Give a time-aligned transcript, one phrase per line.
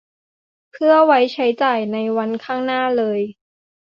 [0.71, 3.19] เพื่อไว้ใช้จ่ายในวันข้างหน้าเลย